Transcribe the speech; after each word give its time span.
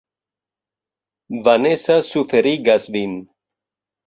Vanesa 1.49 1.99
suferigas 2.09 2.89
vin. 2.97 3.15